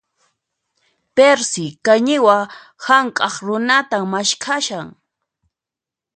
Perci, 1.15 1.65
qañiwa 1.85 2.37
hank'aq 2.85 3.35
runatan 3.47 4.03
maskhashan. 4.11 4.87